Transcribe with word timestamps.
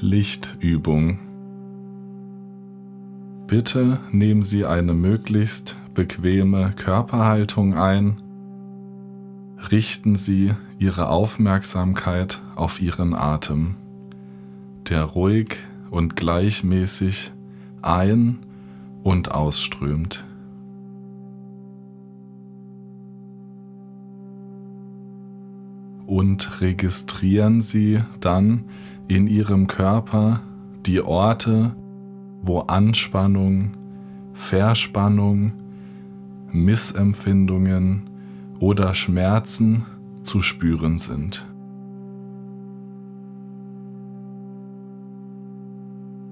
Lichtübung. 0.00 1.18
Bitte 3.48 4.00
nehmen 4.12 4.44
Sie 4.44 4.64
eine 4.64 4.94
möglichst 4.94 5.76
bequeme 5.94 6.72
Körperhaltung 6.76 7.74
ein. 7.74 8.16
Richten 9.72 10.14
Sie 10.14 10.54
Ihre 10.78 11.08
Aufmerksamkeit 11.08 12.40
auf 12.54 12.80
Ihren 12.80 13.14
Atem, 13.14 13.74
der 14.88 15.02
ruhig 15.02 15.56
und 15.90 16.14
gleichmäßig 16.14 17.32
ein- 17.82 18.38
und 19.02 19.32
ausströmt. 19.32 20.24
Und 26.08 26.62
registrieren 26.62 27.60
Sie 27.60 28.00
dann 28.20 28.64
in 29.08 29.26
Ihrem 29.26 29.66
Körper 29.66 30.40
die 30.86 31.02
Orte, 31.02 31.76
wo 32.40 32.60
Anspannung, 32.60 33.72
Verspannung, 34.32 35.52
Missempfindungen 36.50 38.08
oder 38.58 38.94
Schmerzen 38.94 39.84
zu 40.22 40.40
spüren 40.40 40.98
sind. 40.98 41.46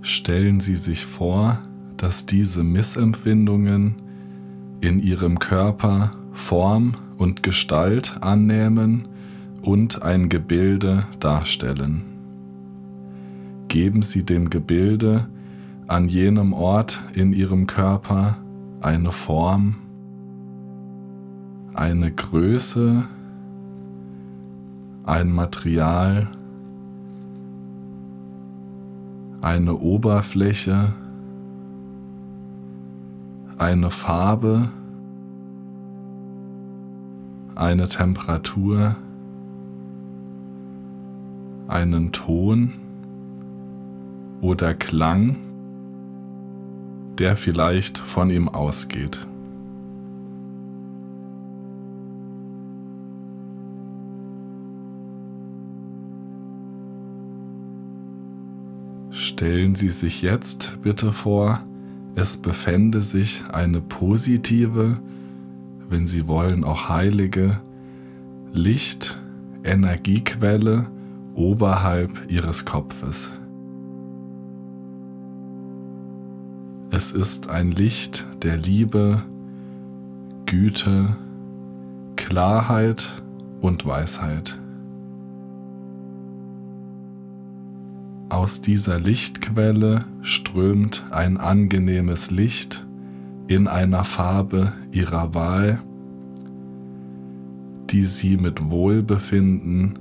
Stellen 0.00 0.58
Sie 0.58 0.74
sich 0.74 1.06
vor, 1.06 1.58
dass 1.96 2.26
diese 2.26 2.64
Missempfindungen 2.64 4.02
in 4.80 4.98
Ihrem 4.98 5.38
Körper 5.38 6.10
Form 6.32 6.94
und 7.18 7.44
Gestalt 7.44 8.18
annehmen 8.20 9.06
und 9.62 10.02
ein 10.02 10.28
Gebilde 10.28 11.04
darstellen. 11.18 12.02
Geben 13.68 14.02
Sie 14.02 14.24
dem 14.24 14.50
Gebilde 14.50 15.28
an 15.86 16.08
jenem 16.08 16.52
Ort 16.52 17.02
in 17.14 17.32
Ihrem 17.32 17.66
Körper 17.66 18.38
eine 18.80 19.12
Form, 19.12 19.76
eine 21.74 22.10
Größe, 22.10 23.04
ein 25.04 25.32
Material, 25.32 26.28
eine 29.40 29.76
Oberfläche, 29.76 30.92
eine 33.58 33.90
Farbe, 33.90 34.68
eine 37.54 37.88
Temperatur, 37.88 38.96
einen 41.70 42.12
Ton 42.12 42.72
oder 44.40 44.74
Klang, 44.74 45.36
der 47.18 47.36
vielleicht 47.36 47.98
von 47.98 48.30
ihm 48.30 48.48
ausgeht. 48.48 49.18
Stellen 59.10 59.74
Sie 59.74 59.90
sich 59.90 60.22
jetzt 60.22 60.78
bitte 60.82 61.12
vor, 61.12 61.66
es 62.14 62.38
befände 62.38 63.02
sich 63.02 63.44
eine 63.52 63.80
positive, 63.80 65.00
wenn 65.88 66.06
Sie 66.06 66.26
wollen 66.26 66.64
auch 66.64 66.88
heilige 66.88 67.60
Licht-Energiequelle 68.52 70.90
oberhalb 71.34 72.30
Ihres 72.30 72.64
Kopfes. 72.64 73.32
Es 76.90 77.12
ist 77.12 77.48
ein 77.48 77.70
Licht 77.70 78.26
der 78.42 78.56
Liebe, 78.56 79.22
Güte, 80.46 81.16
Klarheit 82.16 83.22
und 83.60 83.86
Weisheit. 83.86 84.58
Aus 88.28 88.60
dieser 88.60 88.98
Lichtquelle 88.98 90.04
strömt 90.22 91.04
ein 91.10 91.36
angenehmes 91.36 92.30
Licht 92.30 92.86
in 93.46 93.68
einer 93.68 94.04
Farbe 94.04 94.72
ihrer 94.92 95.34
Wahl, 95.34 95.80
die 97.90 98.04
sie 98.04 98.36
mit 98.36 98.70
Wohlbefinden, 98.70 99.98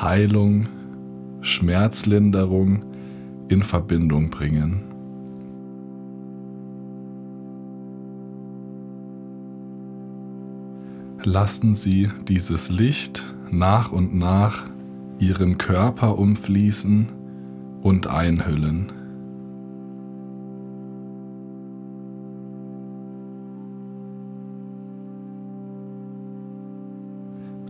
Heilung, 0.00 0.68
Schmerzlinderung 1.40 2.84
in 3.48 3.62
Verbindung 3.62 4.30
bringen. 4.30 4.94
lassen 11.24 11.74
Sie 11.74 12.10
dieses 12.28 12.70
Licht 12.70 13.34
nach 13.50 13.92
und 13.92 14.14
nach 14.14 14.64
Ihren 15.18 15.58
Körper 15.58 16.18
umfließen 16.18 17.06
und 17.82 18.06
einhüllen. 18.08 18.92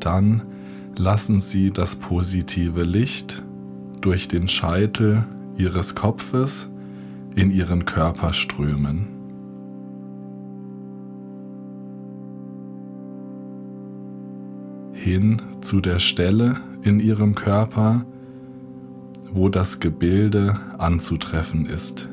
Dann 0.00 0.42
lassen 0.96 1.40
Sie 1.40 1.70
das 1.70 1.96
positive 1.96 2.82
Licht 2.82 3.42
durch 4.00 4.28
den 4.28 4.48
Scheitel 4.48 5.24
Ihres 5.56 5.94
Kopfes 5.94 6.68
in 7.34 7.50
Ihren 7.50 7.84
Körper 7.84 8.32
strömen. 8.32 9.16
hin 15.06 15.40
zu 15.60 15.80
der 15.80 16.00
Stelle 16.00 16.56
in 16.82 16.98
ihrem 16.98 17.36
Körper, 17.36 18.04
wo 19.32 19.48
das 19.48 19.78
Gebilde 19.78 20.58
anzutreffen 20.78 21.66
ist. 21.66 22.08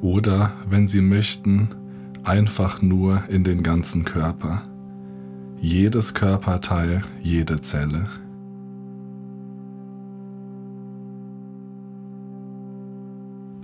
Oder, 0.00 0.52
wenn 0.70 0.88
Sie 0.88 1.02
möchten, 1.02 1.68
einfach 2.24 2.82
nur 2.82 3.22
in 3.28 3.44
den 3.44 3.62
ganzen 3.62 4.04
Körper. 4.04 4.62
Jedes 5.60 6.14
Körperteil, 6.14 7.02
jede 7.22 7.60
Zelle. 7.60 8.04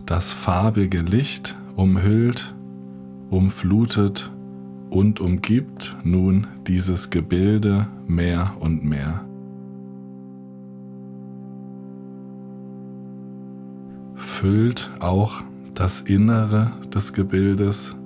Das 0.07 0.33
farbige 0.33 1.01
Licht 1.01 1.57
umhüllt, 1.77 2.55
umflutet 3.31 4.31
und 4.91 5.21
umgibt 5.21 5.97
nun 6.05 6.47
dieses 6.67 7.11
Gebilde 7.11 7.87
mehr 8.07 8.53
und 8.61 8.85
mehr. 8.85 9.25
Füllt 14.15 14.91
auch 15.01 15.43
das 15.75 16.03
Innere 16.03 16.73
des 16.95 17.13
Gebildes, 17.13 17.97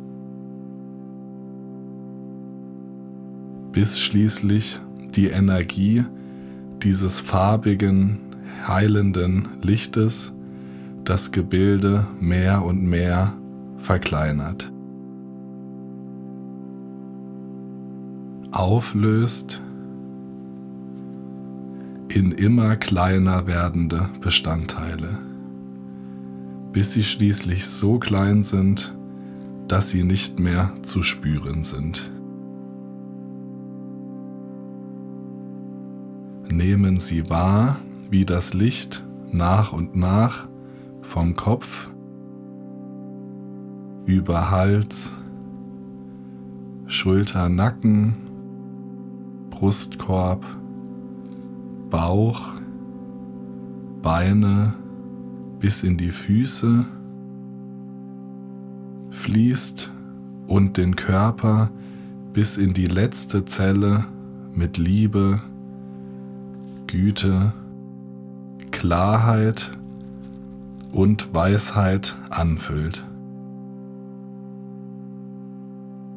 bis 3.79 4.01
schließlich 4.01 4.81
die 5.15 5.29
Energie 5.29 6.03
dieses 6.83 7.21
farbigen, 7.21 8.19
heilenden 8.67 9.47
Lichtes 9.63 10.33
das 11.05 11.31
Gebilde 11.31 12.05
mehr 12.19 12.65
und 12.65 12.83
mehr 12.83 13.35
verkleinert. 13.77 14.73
auflöst 18.51 19.63
in 22.09 22.33
immer 22.33 22.75
kleiner 22.75 23.47
werdende 23.47 24.11
Bestandteile, 24.21 25.19
bis 26.73 26.95
sie 26.95 27.05
schließlich 27.05 27.65
so 27.65 28.01
klein 28.01 28.43
sind, 28.43 28.97
dass 29.69 29.91
sie 29.91 30.03
nicht 30.03 30.41
mehr 30.41 30.73
zu 30.83 31.05
spüren 31.05 31.63
sind. 31.63 32.11
Nehmen 36.51 36.99
Sie 36.99 37.29
wahr, 37.29 37.77
wie 38.11 38.25
das 38.25 38.55
Licht 38.55 39.07
nach 39.31 39.73
und 39.73 39.97
nach 39.97 40.49
vom 41.03 41.35
Kopf 41.35 41.91
über 44.07 44.51
Hals, 44.51 45.13
Schulter, 46.87 47.51
Nacken, 47.51 48.17
Brustkorb, 49.51 50.45
Bauch, 51.91 52.41
Beine 54.01 54.75
bis 55.59 55.83
in 55.83 55.97
die 55.99 56.13
Füße 56.13 56.87
fließt 59.11 59.93
und 60.47 60.77
den 60.79 60.97
Körper 60.97 61.71
bis 62.33 62.57
in 62.57 62.73
die 62.73 62.87
letzte 62.87 63.45
Zelle 63.45 64.07
mit 64.55 64.79
Liebe, 64.79 65.41
Güte, 66.89 67.53
Klarheit 68.71 69.71
und 70.91 71.35
Weisheit 71.35 72.17
anfüllt. 72.31 73.07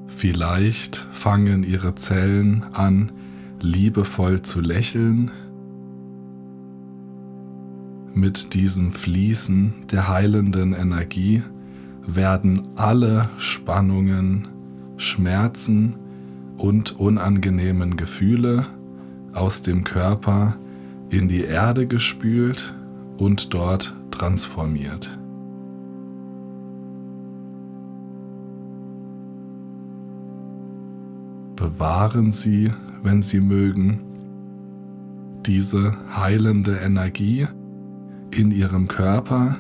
Vielleicht 0.08 1.08
fangen 1.12 1.64
ihre 1.64 1.96
Zellen 1.96 2.64
an, 2.74 3.12
liebevoll 3.60 4.44
zu 4.44 4.62
lächeln. 4.62 5.30
Mit 8.14 8.54
diesem 8.54 8.92
Fließen 8.92 9.74
der 9.92 10.08
heilenden 10.08 10.74
Energie 10.74 11.44
werden 12.08 12.70
alle 12.76 13.30
Spannungen, 13.38 14.48
Schmerzen 14.96 15.96
und 16.58 16.98
unangenehmen 16.98 17.98
Gefühle 17.98 18.68
aus 19.34 19.62
dem 19.62 19.84
Körper 19.84 20.58
in 21.10 21.28
die 21.28 21.44
Erde 21.44 21.88
gespült 21.88 22.74
und 23.18 23.54
dort 23.54 23.94
transformiert. 24.12 25.18
Bewahren 31.56 32.32
Sie, 32.32 32.72
wenn 33.04 33.22
Sie 33.22 33.40
mögen, 33.40 34.00
diese 35.46 35.96
heilende 36.16 36.78
Energie 36.78 37.48
in 38.32 38.52
Ihrem 38.52 38.88
Körper 38.88 39.58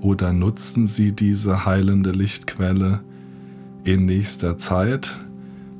oder 0.00 0.32
nutzen 0.32 0.86
Sie 0.86 1.12
diese 1.12 1.64
heilende 1.64 2.10
Lichtquelle 2.10 3.00
in 3.84 4.06
nächster 4.06 4.58
Zeit 4.58 5.16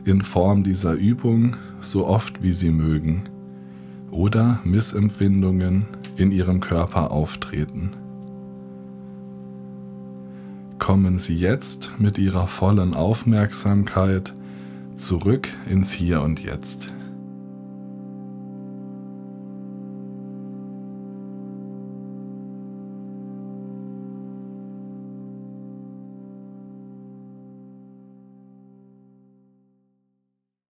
in 0.05 0.21
Form 0.21 0.63
dieser 0.63 0.95
Übung 0.95 1.57
so 1.85 2.07
oft 2.07 2.43
wie 2.43 2.53
Sie 2.53 2.71
mögen 2.71 3.25
oder 4.11 4.61
Missempfindungen 4.65 5.87
in 6.17 6.31
Ihrem 6.31 6.61
Körper 6.61 7.11
auftreten. 7.11 7.91
Kommen 10.79 11.19
Sie 11.19 11.37
jetzt 11.37 11.93
mit 11.99 12.19
Ihrer 12.19 12.47
vollen 12.47 12.95
Aufmerksamkeit 12.95 14.35
zurück 14.97 15.49
ins 15.69 15.93
Hier 15.93 16.23
und 16.23 16.41
Jetzt. 16.41 16.93